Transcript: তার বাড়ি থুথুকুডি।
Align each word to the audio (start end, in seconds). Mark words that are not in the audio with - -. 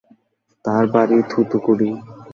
তার 0.65 0.83
বাড়ি 0.93 1.17
থুথুকুডি। 1.29 1.89